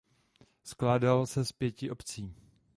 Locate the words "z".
1.45-1.51